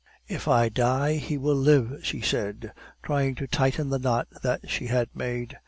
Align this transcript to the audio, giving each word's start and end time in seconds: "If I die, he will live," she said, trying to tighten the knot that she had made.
"If 0.27 0.47
I 0.47 0.67
die, 0.67 1.17
he 1.17 1.37
will 1.37 1.53
live," 1.53 1.99
she 2.01 2.21
said, 2.21 2.73
trying 3.03 3.35
to 3.35 3.45
tighten 3.45 3.89
the 3.91 3.99
knot 3.99 4.27
that 4.41 4.67
she 4.67 4.87
had 4.87 5.09
made. 5.13 5.59